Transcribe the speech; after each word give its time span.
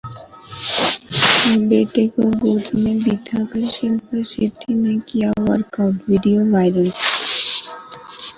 बेटे 1.69 2.07
को 2.07 2.23
गोद 2.39 2.69
में 2.75 2.97
बिठाकर 3.03 3.67
शिल्पा 3.67 4.23
शेट्टी 4.33 4.73
ने 4.73 4.97
किया 5.11 5.31
वर्कआउट, 5.39 6.01
वीडियो 6.09 6.51
वायरल 6.51 6.91